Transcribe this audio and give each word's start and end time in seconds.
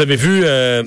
Vous 0.00 0.04
avez 0.04 0.16
vu, 0.16 0.44
euh, 0.46 0.82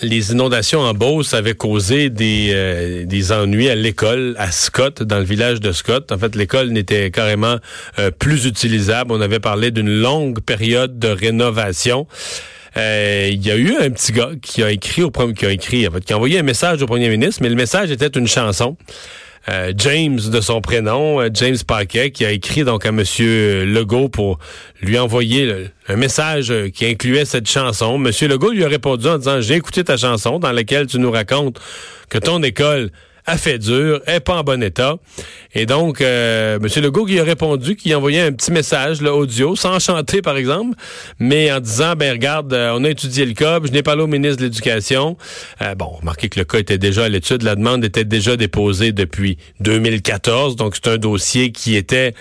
les 0.00 0.32
inondations 0.32 0.80
en 0.80 0.94
Beauce 0.94 1.34
avaient 1.34 1.52
causé 1.52 2.08
des, 2.08 2.48
euh, 2.54 3.04
des 3.04 3.32
ennuis 3.32 3.68
à 3.68 3.74
l'école, 3.74 4.34
à 4.38 4.50
Scott, 4.50 5.02
dans 5.02 5.18
le 5.18 5.24
village 5.24 5.60
de 5.60 5.72
Scott. 5.72 6.10
En 6.10 6.16
fait, 6.16 6.34
l'école 6.34 6.70
n'était 6.70 7.10
carrément 7.10 7.58
euh, 7.98 8.10
plus 8.10 8.46
utilisable. 8.46 9.12
On 9.12 9.20
avait 9.20 9.40
parlé 9.40 9.70
d'une 9.70 9.90
longue 9.90 10.40
période 10.40 10.98
de 10.98 11.08
rénovation. 11.08 12.06
Il 12.76 13.46
y 13.46 13.50
a 13.50 13.56
eu 13.56 13.76
un 13.78 13.90
petit 13.90 14.12
gars 14.12 14.30
qui 14.40 14.62
a 14.62 14.70
écrit 14.70 15.02
au 15.02 15.10
premier, 15.10 15.34
qui 15.34 15.44
a 15.44 15.50
écrit, 15.50 15.86
qui 16.06 16.12
a 16.14 16.16
envoyé 16.16 16.38
un 16.38 16.44
message 16.44 16.82
au 16.82 16.86
premier 16.86 17.10
ministre, 17.10 17.42
mais 17.42 17.50
le 17.50 17.56
message 17.56 17.90
était 17.90 18.06
une 18.06 18.26
chanson. 18.26 18.78
Euh, 19.48 19.72
James 19.76 20.20
de 20.20 20.40
son 20.40 20.60
prénom, 20.60 21.20
euh, 21.20 21.28
James 21.34 21.56
Paquet, 21.66 22.12
qui 22.12 22.24
a 22.24 22.30
écrit 22.30 22.62
donc 22.62 22.86
à 22.86 22.92
Monsieur 22.92 23.64
Legault 23.64 24.08
pour 24.08 24.38
lui 24.80 24.98
envoyer 24.98 25.68
un 25.88 25.96
message 25.96 26.52
euh, 26.52 26.68
qui 26.68 26.86
incluait 26.86 27.24
cette 27.24 27.48
chanson. 27.48 27.98
Monsieur 27.98 28.28
Legault 28.28 28.52
lui 28.52 28.64
a 28.64 28.68
répondu 28.68 29.08
en 29.08 29.18
disant 29.18 29.40
j'ai 29.40 29.54
écouté 29.54 29.82
ta 29.82 29.96
chanson 29.96 30.38
dans 30.38 30.52
laquelle 30.52 30.86
tu 30.86 31.00
nous 31.00 31.10
racontes 31.10 31.60
que 32.08 32.18
ton 32.18 32.40
école 32.44 32.90
a 33.26 33.36
fait 33.36 33.58
dur, 33.58 34.00
est 34.06 34.20
pas 34.20 34.36
en 34.36 34.42
bon 34.42 34.62
état. 34.62 34.96
Et 35.54 35.66
donc, 35.66 36.00
euh, 36.00 36.58
M. 36.58 36.82
Legault 36.82 37.04
qui 37.04 37.20
a 37.20 37.24
répondu, 37.24 37.76
qui 37.76 37.92
a 37.92 37.98
envoyé 37.98 38.20
un 38.20 38.32
petit 38.32 38.50
message, 38.50 39.00
là, 39.00 39.14
audio, 39.14 39.54
sans 39.54 39.78
chanter 39.78 40.22
par 40.22 40.36
exemple, 40.36 40.76
mais 41.18 41.52
en 41.52 41.60
disant, 41.60 41.94
ben 41.94 42.12
regarde, 42.12 42.52
euh, 42.52 42.74
on 42.76 42.84
a 42.84 42.90
étudié 42.90 43.24
le 43.24 43.34
cas, 43.34 43.60
je 43.62 43.70
n'ai 43.70 43.82
parlé 43.82 44.02
au 44.02 44.06
ministre 44.06 44.38
de 44.38 44.44
l'Éducation. 44.44 45.16
Euh, 45.60 45.74
bon, 45.74 45.86
remarquez 45.86 46.28
que 46.28 46.38
le 46.38 46.44
cas 46.44 46.58
était 46.58 46.78
déjà 46.78 47.04
à 47.04 47.08
l'étude, 47.08 47.42
la 47.42 47.54
demande 47.54 47.84
était 47.84 48.04
déjà 48.04 48.36
déposée 48.36 48.92
depuis 48.92 49.38
2014, 49.60 50.56
donc 50.56 50.74
c'est 50.74 50.90
un 50.90 50.98
dossier 50.98 51.52
qui 51.52 51.76
était 51.76 52.14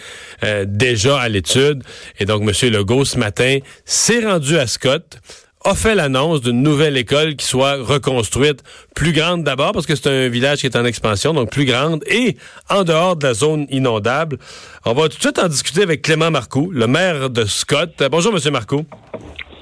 euh, 0.43 0.65
déjà 0.67 1.19
à 1.19 1.29
l'étude. 1.29 1.83
Et 2.19 2.25
donc, 2.25 2.41
M. 2.41 2.71
Legault, 2.71 3.05
ce 3.05 3.17
matin, 3.17 3.57
s'est 3.85 4.25
rendu 4.25 4.57
à 4.57 4.67
Scott 4.67 5.19
a 5.63 5.75
fait 5.75 5.95
l'annonce 5.95 6.41
d'une 6.41 6.61
nouvelle 6.63 6.97
école 6.97 7.35
qui 7.35 7.45
soit 7.45 7.75
reconstruite, 7.75 8.63
plus 8.95 9.11
grande 9.11 9.43
d'abord 9.43 9.73
parce 9.73 9.85
que 9.85 9.95
c'est 9.95 10.09
un 10.09 10.27
village 10.27 10.59
qui 10.59 10.65
est 10.65 10.75
en 10.75 10.85
expansion, 10.85 11.33
donc 11.33 11.51
plus 11.51 11.65
grande 11.65 12.03
et 12.07 12.37
en 12.69 12.83
dehors 12.83 13.15
de 13.15 13.27
la 13.27 13.33
zone 13.33 13.67
inondable. 13.69 14.37
On 14.85 14.93
va 14.93 15.03
tout 15.03 15.17
de 15.17 15.21
suite 15.21 15.39
en 15.39 15.47
discuter 15.47 15.83
avec 15.83 16.01
Clément 16.01 16.31
Marcoux, 16.31 16.71
le 16.71 16.87
maire 16.87 17.29
de 17.29 17.45
Scott. 17.45 17.91
Bonjour, 18.09 18.33
Monsieur 18.33 18.51
Marcoux. 18.51 18.85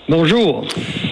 Bonjour. 0.07 0.67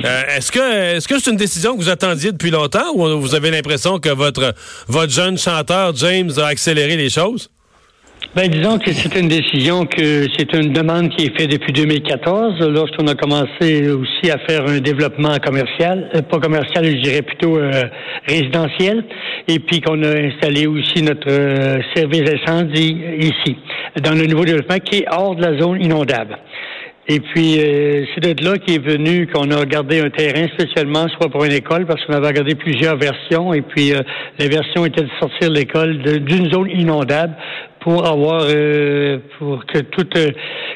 Euh, 0.05 0.23
est-ce 0.35 0.51
que 0.51 0.95
est-ce 0.95 1.07
que 1.07 1.19
c'est 1.19 1.29
une 1.29 1.37
décision 1.37 1.75
que 1.75 1.81
vous 1.81 1.89
attendiez 1.89 2.31
depuis 2.31 2.49
longtemps 2.49 2.95
ou 2.95 3.19
vous 3.19 3.35
avez 3.35 3.51
l'impression 3.51 3.99
que 3.99 4.09
votre 4.09 4.55
votre 4.87 5.13
jeune 5.13 5.37
chanteur 5.37 5.95
James 5.95 6.31
a 6.37 6.45
accéléré 6.45 6.97
les 6.97 7.09
choses? 7.09 7.51
Ben, 8.37 8.51
disons 8.51 8.77
que 8.77 8.91
c'est 8.93 9.19
une 9.19 9.29
décision 9.29 9.87
que 9.87 10.27
c'est 10.37 10.53
une 10.53 10.71
demande 10.71 11.09
qui 11.09 11.25
est 11.25 11.35
faite 11.35 11.49
depuis 11.49 11.73
2014, 11.73 12.59
lorsqu'on 12.69 13.07
a 13.07 13.15
commencé 13.15 13.89
aussi 13.89 14.29
à 14.29 14.37
faire 14.47 14.63
un 14.67 14.77
développement 14.77 15.37
commercial, 15.43 16.07
euh, 16.13 16.21
pas 16.21 16.37
commercial, 16.37 16.85
je 16.85 17.01
dirais 17.01 17.23
plutôt 17.23 17.57
euh, 17.57 17.85
résidentiel, 18.27 19.03
et 19.47 19.57
puis 19.57 19.81
qu'on 19.81 20.03
a 20.03 20.09
installé 20.09 20.67
aussi 20.67 21.01
notre 21.01 21.27
euh, 21.31 21.79
service 21.95 22.29
incendie 22.29 23.01
ici, 23.17 23.57
dans 24.03 24.13
le 24.13 24.27
nouveau 24.27 24.45
développement 24.45 24.77
qui 24.85 24.99
est 24.99 25.05
hors 25.09 25.35
de 25.35 25.41
la 25.41 25.59
zone 25.59 25.81
inondable. 25.81 26.37
Et 27.09 27.21
puis, 27.21 27.57
euh, 27.59 28.03
c'est 28.13 28.33
de 28.33 28.43
là 28.43 28.57
qui 28.57 28.75
est 28.75 28.85
venu 28.85 29.27
qu'on 29.27 29.49
a 29.51 29.55
regardé 29.55 30.01
un 30.01 30.09
terrain 30.09 30.45
spécialement, 30.49 31.07
soit 31.07 31.29
pour 31.29 31.45
une 31.45 31.53
école, 31.53 31.85
parce 31.85 32.03
qu'on 32.03 32.13
avait 32.13 32.27
regardé 32.27 32.53
plusieurs 32.55 32.97
versions. 32.97 33.53
Et 33.53 33.61
puis, 33.61 33.93
euh, 33.93 34.01
la 34.37 34.49
version 34.49 34.85
était 34.85 35.03
de 35.03 35.09
sortir 35.17 35.49
l'école 35.49 35.99
d'une 35.99 36.51
zone 36.51 36.69
inondable 36.69 37.33
pour 37.87 38.05
avoir, 38.05 38.41
euh, 38.49 39.17
pour 39.39 39.65
que 39.65 39.79
tout, 39.79 40.05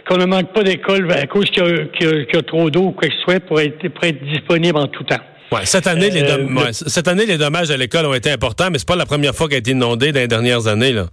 qu'on 0.08 0.16
ne 0.16 0.24
manque 0.24 0.54
pas 0.54 0.64
d'école 0.64 1.12
à 1.12 1.28
cause 1.28 1.50
qu'il 1.50 1.62
y, 1.62 2.38
a, 2.38 2.42
trop 2.42 2.70
d'eau 2.70 2.84
ou 2.84 2.92
quoi 2.92 3.10
que 3.10 3.14
ce 3.14 3.22
soit 3.24 3.40
pour 3.42 3.60
être, 3.60 3.86
pour 3.90 4.06
être 4.06 4.24
disponible 4.24 4.78
en 4.78 4.88
tout 4.88 5.04
temps. 5.04 5.20
Ouais, 5.52 5.66
cette 5.66 5.88
année, 5.88 6.10
les 6.10 6.24
cette 6.72 7.10
année, 7.10 7.26
les 7.26 7.38
dommages 7.38 7.70
à 7.70 7.76
l'école 7.76 8.06
ont 8.06 8.14
été 8.14 8.32
importants, 8.32 8.70
mais 8.72 8.78
c'est 8.78 8.88
pas 8.88 8.96
la 8.96 9.06
première 9.06 9.36
fois 9.36 9.50
qu'elle 9.50 9.58
a 9.58 9.60
été 9.60 9.72
inondée 9.72 10.14
dans 10.14 10.22
les 10.22 10.30
dernières 10.30 10.68
années, 10.68 10.94
là. 10.94 11.08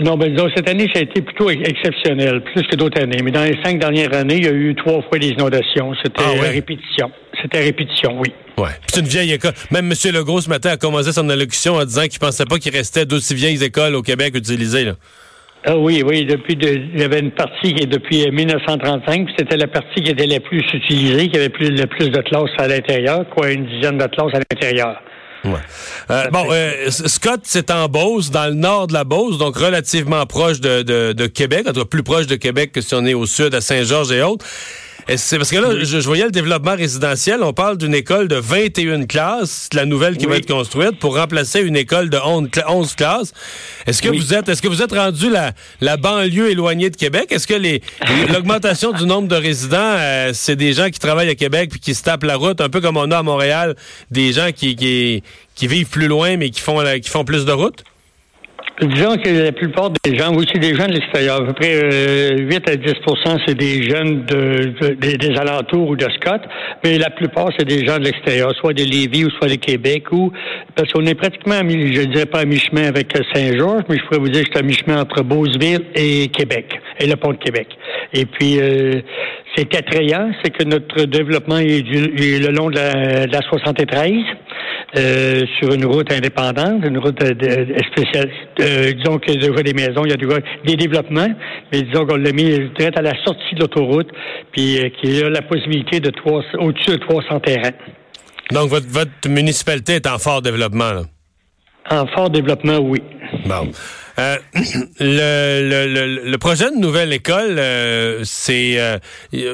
Non, 0.00 0.16
ben 0.16 0.34
disons, 0.34 0.48
cette 0.56 0.68
année, 0.68 0.88
ça 0.92 0.98
a 0.98 1.02
été 1.02 1.22
plutôt 1.22 1.48
exceptionnel, 1.48 2.40
plus 2.52 2.62
que 2.66 2.74
d'autres 2.74 3.00
années. 3.00 3.20
Mais 3.22 3.30
dans 3.30 3.44
les 3.44 3.56
cinq 3.62 3.78
dernières 3.78 4.12
années, 4.14 4.38
il 4.38 4.44
y 4.44 4.48
a 4.48 4.52
eu 4.52 4.74
trois 4.74 5.00
fois 5.02 5.18
des 5.18 5.28
inondations. 5.28 5.92
C'était 6.02 6.22
ah, 6.24 6.50
répétition. 6.50 7.12
C'était 7.40 7.62
répétition, 7.62 8.18
oui. 8.18 8.32
Ouais. 8.60 8.70
C'est 8.86 9.00
une 9.00 9.06
vieille 9.06 9.32
école. 9.32 9.54
Même 9.70 9.90
M. 9.90 10.12
Legault, 10.12 10.40
ce 10.40 10.48
matin, 10.48 10.70
a 10.70 10.76
commencé 10.76 11.12
son 11.12 11.28
allocution 11.30 11.76
en 11.76 11.84
disant 11.84 12.02
qu'il 12.02 12.18
pensait 12.18 12.44
pas 12.44 12.58
qu'il 12.58 12.76
restait 12.76 13.06
d'aussi 13.06 13.34
vieilles 13.34 13.62
écoles 13.64 13.94
au 13.94 14.02
Québec 14.02 14.34
utilisées. 14.36 14.84
Là. 14.84 14.92
Ah 15.64 15.76
oui, 15.76 16.02
oui. 16.06 16.26
Depuis, 16.26 16.58
il 16.60 17.00
y 17.00 17.02
avait 17.02 17.20
une 17.20 17.32
partie 17.32 17.74
qui 17.74 17.82
est 17.82 17.86
depuis 17.86 18.30
1935, 18.30 19.28
c'était 19.38 19.56
la 19.56 19.66
partie 19.66 20.02
qui 20.02 20.10
était 20.10 20.26
la 20.26 20.40
plus 20.40 20.64
utilisée, 20.74 21.28
qui 21.28 21.36
avait 21.36 21.48
plus, 21.48 21.70
le 21.70 21.86
plus 21.86 22.10
de 22.10 22.20
classes 22.20 22.50
à 22.58 22.66
l'intérieur, 22.66 23.24
quoi, 23.34 23.50
une 23.50 23.66
dizaine 23.66 23.98
de 23.98 24.06
classes 24.06 24.34
à 24.34 24.38
l'intérieur. 24.38 25.00
Ouais. 25.44 25.52
Euh, 26.10 26.28
bon, 26.30 26.46
euh, 26.50 26.90
Scott, 26.90 27.40
c'est 27.44 27.70
en 27.70 27.88
Beauce, 27.88 28.30
dans 28.30 28.46
le 28.46 28.54
nord 28.54 28.88
de 28.88 28.92
la 28.92 29.04
Beauce, 29.04 29.38
donc 29.38 29.56
relativement 29.56 30.24
proche 30.26 30.60
de, 30.60 30.82
de, 30.82 31.12
de 31.12 31.26
Québec, 31.26 31.66
en 31.66 31.72
tout 31.72 31.80
cas 31.80 31.86
plus 31.86 32.02
proche 32.02 32.26
de 32.26 32.36
Québec 32.36 32.72
que 32.72 32.82
si 32.82 32.94
on 32.94 33.06
est 33.06 33.14
au 33.14 33.24
sud, 33.24 33.54
à 33.54 33.62
Saint-Georges 33.62 34.12
et 34.12 34.22
autres. 34.22 34.44
C'est 35.16 35.38
parce 35.38 35.50
que 35.50 35.56
là, 35.56 35.82
je, 35.82 35.98
voyais 35.98 36.24
le 36.24 36.30
développement 36.30 36.76
résidentiel. 36.76 37.42
On 37.42 37.52
parle 37.52 37.76
d'une 37.76 37.94
école 37.94 38.28
de 38.28 38.36
21 38.36 39.06
classes, 39.06 39.68
la 39.72 39.84
nouvelle 39.84 40.16
qui 40.16 40.26
va 40.26 40.36
être 40.36 40.46
construite 40.46 40.98
pour 40.98 41.16
remplacer 41.16 41.60
une 41.60 41.76
école 41.76 42.10
de 42.10 42.18
11, 42.18 42.94
classes. 42.94 43.32
Est-ce 43.86 44.02
que 44.02 44.08
vous 44.08 44.34
êtes, 44.34 44.48
est-ce 44.48 44.62
que 44.62 44.68
vous 44.68 44.82
êtes 44.82 44.92
rendu 44.92 45.28
la, 45.30 45.52
la 45.80 45.96
banlieue 45.96 46.50
éloignée 46.50 46.90
de 46.90 46.96
Québec? 46.96 47.26
Est-ce 47.30 47.46
que 47.46 47.54
les 47.54 47.82
l'augmentation 48.32 48.92
du 48.92 49.04
nombre 49.04 49.28
de 49.28 49.36
résidents, 49.36 49.78
euh, 49.78 50.30
c'est 50.32 50.56
des 50.56 50.72
gens 50.72 50.90
qui 50.90 50.98
travaillent 50.98 51.30
à 51.30 51.34
Québec 51.34 51.70
puis 51.70 51.80
qui 51.80 51.94
se 51.94 52.02
tapent 52.02 52.24
la 52.24 52.36
route, 52.36 52.60
un 52.60 52.68
peu 52.68 52.80
comme 52.80 52.96
on 52.96 53.10
a 53.10 53.18
à 53.18 53.22
Montréal, 53.22 53.74
des 54.10 54.32
gens 54.32 54.50
qui, 54.54 54.76
qui, 54.76 55.22
qui 55.54 55.66
vivent 55.66 55.88
plus 55.88 56.08
loin 56.08 56.36
mais 56.36 56.50
qui 56.50 56.60
font 56.60 56.82
qui 57.00 57.10
font 57.10 57.24
plus 57.24 57.44
de 57.44 57.52
route? 57.52 57.84
Disons 58.82 59.16
que 59.16 59.28
la 59.28 59.52
plupart 59.52 59.90
des 59.90 60.16
gens, 60.16 60.34
aussi 60.34 60.58
des 60.58 60.74
gens 60.74 60.86
de 60.86 60.92
l'extérieur, 60.92 61.42
à 61.42 61.46
peu 61.46 61.52
près 61.52 61.74
8 62.38 62.68
euh, 62.68 62.72
à 62.72 62.76
10% 62.76 63.38
c'est 63.46 63.54
des 63.54 63.82
jeunes 63.82 64.24
de, 64.24 64.94
des 64.94 65.36
alentours 65.36 65.90
ou 65.90 65.96
de 65.96 66.06
Scott, 66.18 66.40
mais 66.82 66.96
la 66.96 67.10
plupart, 67.10 67.50
c'est 67.58 67.66
des 67.66 67.84
gens 67.84 67.98
de 67.98 68.04
l'extérieur, 68.04 68.54
soit 68.54 68.72
de 68.72 68.82
Lévis 68.82 69.26
ou 69.26 69.30
soit 69.32 69.48
de 69.48 69.56
Québec, 69.56 70.04
ou 70.12 70.32
parce 70.74 70.90
qu'on 70.94 71.04
est 71.04 71.14
pratiquement, 71.14 71.56
à 71.56 71.62
mi, 71.62 71.92
je 71.94 72.04
dirais 72.04 72.24
pas 72.24 72.40
à 72.40 72.44
mi-chemin 72.46 72.84
avec 72.84 73.12
Saint-Georges, 73.34 73.82
mais 73.90 73.98
je 73.98 74.04
pourrais 74.06 74.20
vous 74.20 74.30
dire 74.30 74.44
que 74.44 74.50
c'est 74.54 74.60
à 74.60 74.62
mi-chemin 74.62 75.02
entre 75.02 75.22
Beauceville 75.24 75.84
et 75.94 76.28
Québec, 76.28 76.72
et 76.98 77.06
le 77.06 77.16
pont 77.16 77.32
de 77.32 77.38
Québec. 77.38 77.68
Et 78.14 78.24
puis, 78.24 78.58
euh, 78.60 79.02
c'est 79.56 79.76
attrayant, 79.76 80.30
c'est 80.42 80.56
que 80.56 80.64
notre 80.64 81.04
développement 81.04 81.58
est, 81.58 81.82
du, 81.82 82.38
le 82.38 82.48
long 82.50 82.70
de 82.70 82.76
la, 82.76 83.26
de 83.26 83.32
la 83.32 83.42
73. 83.42 84.12
Euh, 84.96 85.44
sur 85.60 85.72
une 85.72 85.84
route 85.84 86.10
indépendante, 86.12 86.84
une 86.84 86.98
route 86.98 87.22
spéciale. 87.22 88.28
Euh, 88.58 88.92
disons 88.92 89.18
qu'il 89.18 89.40
y 89.40 89.44
a 89.44 89.48
déjà 89.48 89.62
des 89.62 89.72
maisons, 89.72 90.04
il 90.04 90.10
y 90.10 90.12
a 90.12 90.40
des 90.66 90.76
développements, 90.76 91.28
mais 91.70 91.82
disons 91.82 92.06
qu'on 92.06 92.16
l'a 92.16 92.32
mis 92.32 92.58
direct 92.76 92.98
à 92.98 93.02
la 93.02 93.14
sortie 93.24 93.54
de 93.54 93.60
l'autoroute, 93.60 94.08
puis 94.50 94.78
euh, 94.78 94.88
qu'il 94.90 95.16
y 95.16 95.22
a 95.22 95.30
la 95.30 95.42
possibilité 95.42 96.00
de 96.00 96.10
au-dessus 96.58 96.90
de 96.90 96.96
300 96.96 97.38
terrains. 97.38 97.70
Donc, 98.50 98.68
votre, 98.68 98.88
votre 98.88 99.28
municipalité 99.28 99.94
est 99.94 100.08
en 100.08 100.18
fort 100.18 100.42
développement, 100.42 100.92
là? 100.92 101.02
En 101.88 102.06
fort 102.06 102.30
développement, 102.30 102.78
oui. 102.78 103.02
Bon. 103.46 103.70
Euh, 104.18 104.36
le, 105.00 106.22
le, 106.24 106.38
projet 106.38 106.70
de 106.70 106.76
nouvelle 106.76 107.12
école, 107.12 107.56
euh, 107.58 108.20
c'est 108.24 108.78
euh, 108.78 108.98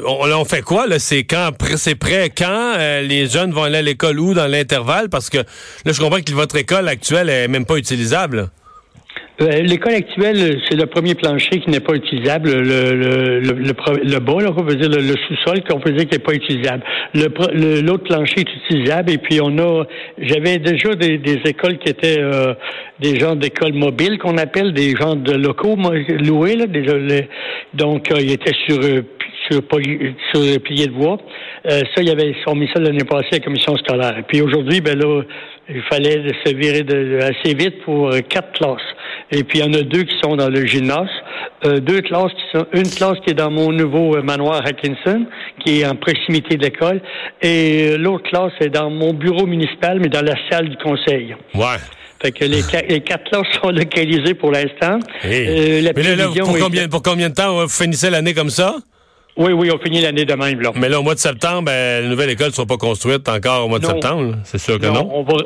on, 0.07 0.31
on, 0.33 0.45
fait 0.45 0.63
quoi 0.63 0.87
là? 0.87 0.99
C'est 0.99 1.25
quand 1.25 1.51
c'est 1.77 1.95
prêt 1.95 2.31
quand 2.37 2.75
les 3.03 3.27
jeunes 3.29 3.53
vont 3.53 3.63
aller 3.63 3.79
à 3.79 3.83
l'école 3.83 4.19
ou 4.19 4.35
dans 4.35 4.47
l'intervalle? 4.47 5.09
Parce 5.09 5.31
que 5.31 5.39
là, 5.39 5.93
je 5.93 6.01
comprends 6.01 6.21
que 6.21 6.33
votre 6.33 6.57
école 6.57 6.89
actuelle 6.89 7.29
est 7.29 7.49
même 7.49 7.65
pas 7.65 7.77
utilisable. 7.77 8.39
Euh, 8.39 8.66
l'école 9.39 9.95
actuelle, 9.95 10.61
c'est 10.69 10.77
le 10.77 10.87
premier 10.87 11.15
plancher 11.15 11.61
qui 11.61 11.71
n'est 11.71 11.81
pas 11.81 11.95
utilisable, 11.95 12.51
le, 12.51 12.95
le, 12.95 13.41
le, 13.41 13.53
le 13.53 14.19
bas, 14.19 14.33
on 14.57 14.65
peut 14.65 14.75
dire 14.77 14.89
le, 14.89 15.15
sous-sol 15.29 15.63
qu'on 15.69 15.79
peut 15.79 15.93
dire 15.93 16.09
qui 16.09 16.17
n'est 16.17 16.25
pas 16.25 16.33
utilisable. 16.33 16.83
L'autre 17.15 18.05
plancher 18.05 18.41
est 18.41 18.57
utilisable 18.65 19.11
et 19.13 19.19
puis 19.19 19.41
on 19.43 19.59
a, 19.59 19.85
j'avais 20.19 20.59
déjà 20.59 20.95
des, 20.95 21.19
des, 21.19 21.41
écoles 21.45 21.79
qui 21.79 21.91
étaient 21.91 22.19
euh, 22.19 22.55
des 23.01 23.19
gens 23.21 23.37
d'écoles 23.37 23.75
mobiles 23.75 24.19
qu'on 24.19 24.39
appelle, 24.39 24.73
des 24.73 24.97
gens 24.97 25.17
de 25.17 25.33
locaux 25.33 25.77
loués, 26.25 26.57
là, 26.57 26.67
des, 26.67 27.29
donc 27.75 28.11
euh, 28.11 28.17
ils 28.21 28.33
étaient 28.33 28.55
sur 28.67 28.81
sur, 29.51 29.63
sur 30.33 30.41
le 30.41 30.59
pilier 30.59 30.87
de 30.87 30.93
bois. 30.93 31.19
Euh, 31.67 31.81
ça, 31.95 32.03
il 32.03 32.09
y 32.09 32.11
avait 32.11 32.31
ils 32.31 32.51
ont 32.51 32.55
mis 32.55 32.69
ça 32.75 32.81
l'année 32.81 33.05
passée 33.05 33.29
à 33.33 33.37
la 33.37 33.41
commission 33.41 33.77
scolaire. 33.77 34.23
Puis 34.29 34.41
aujourd'hui, 34.41 34.81
ben 34.81 34.99
là, 34.99 35.23
il 35.69 35.83
fallait 35.91 36.23
se 36.45 36.55
virer 36.55 36.83
de, 36.83 37.19
assez 37.23 37.55
vite 37.55 37.83
pour 37.85 38.13
euh, 38.13 38.21
quatre 38.21 38.53
classes. 38.53 38.81
Et 39.33 39.43
puis 39.43 39.59
il 39.59 39.65
y 39.65 39.69
en 39.69 39.73
a 39.73 39.83
deux 39.83 40.05
qui 40.05 40.15
sont 40.23 40.37
dans 40.37 40.49
le 40.49 40.65
gymnase, 40.67 41.09
euh, 41.65 41.81
deux 41.81 42.01
classes 42.03 42.33
qui 42.33 42.59
sont 42.59 42.67
une 42.73 42.89
classe 42.89 43.19
qui 43.25 43.31
est 43.31 43.35
dans 43.35 43.51
mon 43.51 43.73
nouveau 43.73 44.23
manoir 44.23 44.63
Atkinson, 44.65 45.27
qui 45.65 45.81
est 45.81 45.87
en 45.87 45.97
proximité 45.97 46.57
de 46.57 46.63
l'école, 46.63 47.01
et 47.43 47.97
l'autre 47.99 48.29
classe 48.31 48.53
est 48.61 48.69
dans 48.71 48.91
mon 48.91 49.13
bureau 49.13 49.47
municipal, 49.47 49.99
mais 50.01 50.09
dans 50.09 50.25
la 50.25 50.37
salle 50.51 50.69
du 50.69 50.77
conseil. 50.77 51.35
Ouais. 51.55 51.79
Fait 52.23 52.33
que 52.33 52.45
les, 52.45 52.63
les 52.89 53.01
quatre 53.01 53.25
classes 53.25 53.61
sont 53.61 53.71
localisées 53.71 54.35
pour 54.35 54.53
l'instant. 54.53 54.99
Euh, 55.25 55.83
mais 55.97 56.17
là, 56.17 56.29
pour, 56.29 56.59
combien, 56.59 56.89
pour 56.89 57.03
combien 57.03 57.29
de 57.29 57.35
temps 57.35 57.61
vous 57.61 57.69
finissez 57.69 58.11
l'année 58.11 58.35
comme 58.35 58.51
ça? 58.51 58.77
Oui, 59.37 59.53
oui, 59.53 59.71
on 59.71 59.79
finit 59.79 60.01
l'année 60.01 60.25
de 60.25 60.35
même. 60.35 60.61
Là. 60.61 60.71
Mais 60.75 60.89
là, 60.89 60.99
au 60.99 61.03
mois 61.03 61.15
de 61.15 61.19
septembre, 61.19 61.65
ben, 61.67 62.05
la 62.05 62.09
nouvelle 62.09 62.31
école 62.31 62.49
ne 62.49 62.53
sera 62.53 62.67
pas 62.67 62.79
construite 62.79 63.29
encore 63.29 63.67
au 63.67 63.69
mois 63.69 63.79
de 63.79 63.85
septembre. 63.85 64.37
C'est 64.45 64.59
sûr 64.59 64.79
que 64.79 64.87
non. 64.87 65.09
On 65.13 65.23
va, 65.25 65.37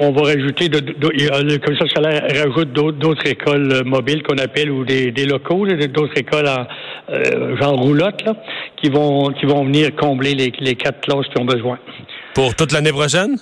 on 0.00 0.12
va 0.12 0.22
rajouter, 0.22 0.68
de, 0.68 0.80
de, 0.80 0.94
le 1.08 1.58
commissaire 1.58 1.88
scolaire 1.88 2.22
rajoute 2.22 2.72
d'autres 2.72 3.26
écoles 3.26 3.70
euh, 3.72 3.84
mobiles 3.84 4.22
qu'on 4.22 4.38
appelle 4.38 4.70
ou 4.70 4.84
des, 4.84 5.10
des 5.10 5.26
locaux, 5.26 5.66
d'autres 5.66 6.16
écoles 6.16 6.48
en 6.48 6.66
euh, 7.12 7.56
genre 7.58 7.78
roulotte, 7.78 8.24
là, 8.24 8.34
qui 8.82 8.88
vont 8.88 9.30
qui 9.32 9.46
vont 9.46 9.64
venir 9.64 9.94
combler 9.94 10.34
les, 10.34 10.52
les 10.58 10.74
quatre 10.74 11.00
classes 11.02 11.26
qui 11.34 11.40
ont 11.40 11.44
besoin. 11.44 11.78
Pour 12.34 12.54
toute 12.54 12.72
l'année 12.72 12.92
prochaine? 12.92 13.36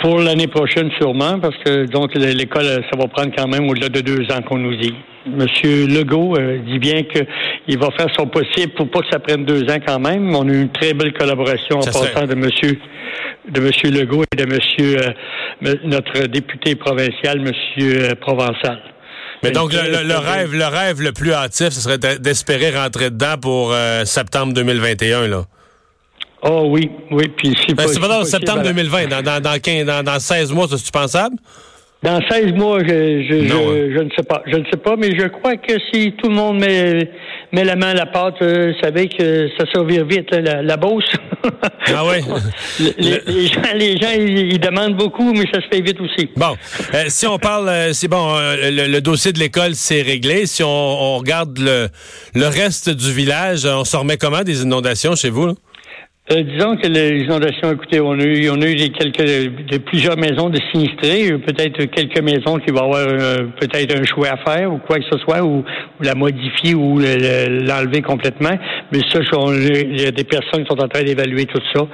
Pour 0.00 0.18
l'année 0.18 0.48
prochaine, 0.48 0.90
sûrement, 0.98 1.38
parce 1.40 1.56
que 1.64 1.86
donc 1.86 2.14
l'école, 2.14 2.64
ça 2.90 2.98
va 2.98 3.06
prendre 3.08 3.30
quand 3.36 3.48
même 3.48 3.68
au-delà 3.68 3.88
de 3.88 4.00
deux 4.00 4.22
ans 4.32 4.42
qu'on 4.48 4.58
nous 4.58 4.76
dit. 4.76 4.94
Monsieur 5.28 5.86
Legault 5.86 6.36
euh, 6.36 6.58
dit 6.58 6.78
bien 6.78 7.02
qu'il 7.04 7.78
va 7.78 7.90
faire 7.90 8.08
son 8.16 8.26
possible 8.26 8.72
pour 8.74 8.90
pas 8.90 9.00
que 9.00 9.08
ça 9.10 9.18
prenne 9.18 9.44
deux 9.44 9.62
ans 9.70 9.78
quand 9.86 9.98
même. 9.98 10.34
On 10.34 10.48
a 10.48 10.52
eu 10.52 10.62
une 10.62 10.72
très 10.72 10.94
belle 10.94 11.12
collaboration 11.12 11.78
en 11.78 11.84
passant 11.84 12.26
de 12.26 12.34
Monsieur 12.34 12.78
de 13.48 13.60
Monsieur 13.60 13.90
Legault 13.90 14.24
et 14.32 14.36
de 14.36 14.44
Monsieur 14.44 14.98
euh, 15.62 15.74
notre 15.84 16.26
député 16.26 16.74
provincial, 16.74 17.40
Monsieur 17.40 18.10
euh, 18.10 18.14
Provençal. 18.14 18.80
Mais 19.42 19.52
donc 19.52 19.72
le, 19.72 20.16
rêve, 20.18 20.52
le 20.52 20.66
rêve 20.66 21.00
le 21.00 21.12
plus 21.12 21.32
hâtif, 21.32 21.68
ce 21.68 21.80
serait 21.80 21.98
d'espérer 21.98 22.70
rentrer 22.76 23.10
dedans 23.10 23.36
pour 23.40 23.72
septembre 24.04 24.52
2021 24.52 25.28
là. 25.28 25.44
Oh 26.42 26.66
oui, 26.70 26.90
oui. 27.12 27.28
Puis 27.36 27.54
si 27.64 27.74
ben, 27.74 27.86
c'est 27.86 28.00
pas 28.00 28.08
dans 28.08 28.24
septembre 28.24 28.62
2020, 28.62 29.06
dans, 29.06 29.22
dans, 29.22 29.40
dans, 29.40 29.58
15, 29.60 29.86
dans, 29.86 30.02
dans 30.02 30.18
16 30.18 30.52
mois, 30.52 30.66
c'est 30.68 30.90
pensable? 30.90 31.36
Dans 32.00 32.20
16 32.30 32.52
mois, 32.52 32.78
je, 32.78 32.86
je, 32.88 33.48
je, 33.48 33.52
hein. 33.52 33.90
je, 33.96 34.02
ne 34.04 34.08
sais 34.16 34.22
pas. 34.22 34.40
Je 34.46 34.56
ne 34.56 34.64
sais 34.70 34.76
pas, 34.76 34.94
mais 34.96 35.10
je 35.18 35.26
crois 35.26 35.56
que 35.56 35.72
si 35.92 36.12
tout 36.12 36.28
le 36.28 36.34
monde 36.36 36.60
met, 36.60 37.10
met 37.50 37.64
la 37.64 37.74
main 37.74 37.88
à 37.88 37.94
la 37.94 38.06
pâte, 38.06 38.36
euh, 38.40 38.72
vous 38.72 38.80
savez 38.80 39.08
que 39.08 39.48
ça 39.58 39.66
survit 39.72 40.00
vite, 40.04 40.32
la, 40.32 40.62
la 40.62 40.76
bourse. 40.76 41.10
ah 41.88 42.04
oui? 42.06 42.22
les, 42.98 43.46
gens, 43.48 43.74
les 43.74 43.96
gens 43.96 44.10
ils, 44.16 44.60
demandent 44.60 44.96
beaucoup, 44.96 45.32
mais 45.32 45.44
ça 45.52 45.60
se 45.60 45.66
fait 45.66 45.80
vite 45.80 46.00
aussi. 46.00 46.28
Bon, 46.36 46.56
euh, 46.94 47.06
si 47.08 47.26
on 47.26 47.36
parle, 47.36 47.68
euh, 47.68 47.92
c'est 47.92 48.08
bon, 48.08 48.32
le, 48.36 49.00
dossier 49.00 49.32
de 49.32 49.40
l'école, 49.40 49.74
c'est 49.74 50.02
réglé. 50.02 50.46
Si 50.46 50.62
on, 50.62 50.68
on, 50.68 51.18
regarde 51.18 51.58
le, 51.58 51.88
le 52.36 52.46
reste 52.46 52.90
du 52.90 53.12
village, 53.12 53.64
on 53.66 53.84
se 53.84 53.96
remet 53.96 54.18
comment 54.18 54.42
des 54.42 54.62
inondations 54.62 55.16
chez 55.16 55.30
vous? 55.30 55.48
Là? 55.48 55.54
Euh, 56.30 56.42
disons 56.42 56.76
que 56.76 56.86
les 56.86 57.24
inondations, 57.24 57.72
écoutez, 57.72 58.00
on 58.00 58.12
a 58.12 58.22
eu, 58.22 58.50
on 58.50 58.60
a 58.60 58.66
eu 58.66 58.74
des 58.74 58.90
quelques, 58.90 59.16
de 59.64 59.78
plusieurs 59.78 60.18
maisons 60.18 60.50
de 60.50 60.58
sinistrés, 60.70 61.32
peut-être 61.38 61.84
quelques 61.86 62.20
maisons 62.20 62.58
qui 62.58 62.70
vont 62.70 62.84
avoir 62.84 63.06
euh, 63.06 63.46
peut-être 63.58 63.98
un 63.98 64.04
choix 64.04 64.28
à 64.28 64.36
faire 64.36 64.70
ou 64.70 64.76
quoi 64.76 64.98
que 64.98 65.06
ce 65.10 65.18
soit, 65.20 65.42
ou, 65.42 65.64
la 66.00 66.14
modifier 66.14 66.74
ou 66.74 66.98
l'enlever 66.98 68.02
complètement. 68.02 68.58
Mais 68.92 68.98
ça, 69.10 69.20
il 69.22 70.02
y 70.02 70.04
a 70.04 70.10
des 70.10 70.24
personnes 70.24 70.64
qui 70.64 70.68
sont 70.68 70.82
en 70.82 70.88
train 70.88 71.02
d'évaluer 71.02 71.46
tout 71.46 71.62
ça, 71.74 71.86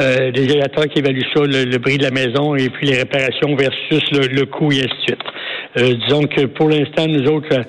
euh, 0.00 0.30
des 0.30 0.44
évaluateurs 0.44 0.86
qui 0.86 1.00
évaluent 1.00 1.28
ça, 1.36 1.42
le, 1.42 1.64
le, 1.64 1.78
prix 1.78 1.98
de 1.98 2.04
la 2.04 2.10
maison 2.10 2.56
et 2.56 2.70
puis 2.70 2.86
les 2.86 2.96
réparations 2.96 3.54
versus 3.56 4.10
le, 4.10 4.46
coût 4.46 4.72
et 4.72 4.78
ainsi 4.78 4.88
de 4.88 5.02
suite. 5.02 5.22
Euh, 5.76 5.94
disons 6.06 6.22
que 6.22 6.46
pour 6.46 6.70
l'instant, 6.70 7.06
nous 7.06 7.30
autres, 7.30 7.60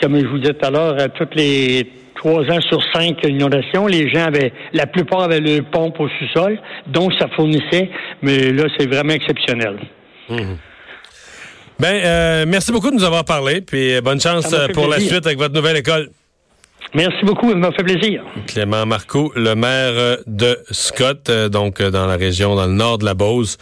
comme 0.00 0.16
je 0.16 0.26
vous 0.26 0.38
disais 0.38 0.54
tout 0.54 0.64
à 0.64 0.70
l'heure, 0.70 0.96
toutes 1.18 1.34
les 1.34 1.84
trois 2.22 2.42
ans 2.44 2.60
sur 2.68 2.80
cinq 2.94 3.16
inondations. 3.24 3.86
Les 3.86 4.08
gens 4.08 4.26
avaient, 4.26 4.52
la 4.72 4.86
plupart 4.86 5.22
avaient 5.22 5.40
le 5.40 5.62
pompe 5.62 5.98
au 5.98 6.08
sous-sol, 6.08 6.58
donc 6.86 7.12
ça 7.18 7.28
fournissait, 7.34 7.90
mais 8.22 8.52
là, 8.52 8.64
c'est 8.78 8.88
vraiment 8.88 9.12
exceptionnel. 9.12 9.78
Mhm. 10.28 10.56
Ben, 11.80 12.00
euh, 12.04 12.44
merci 12.46 12.70
beaucoup 12.70 12.90
de 12.90 12.94
nous 12.94 13.04
avoir 13.04 13.24
parlé, 13.24 13.60
puis 13.60 14.00
bonne 14.02 14.20
chance 14.20 14.52
euh, 14.52 14.68
pour 14.68 14.86
la 14.86 15.00
suite 15.00 15.26
avec 15.26 15.38
votre 15.38 15.54
nouvelle 15.54 15.76
école. 15.76 16.10
Merci 16.94 17.24
beaucoup, 17.24 17.50
ça 17.50 17.56
m'a 17.56 17.72
fait 17.72 17.82
plaisir. 17.82 18.22
Clément 18.46 18.84
Marcoux, 18.84 19.32
le 19.34 19.54
maire 19.54 20.18
de 20.26 20.58
Scott, 20.70 21.28
euh, 21.30 21.48
donc 21.48 21.82
dans 21.82 22.06
la 22.06 22.16
région, 22.16 22.54
dans 22.54 22.66
le 22.66 22.72
nord 22.72 22.98
de 22.98 23.04
la 23.04 23.14
Beauce. 23.14 23.56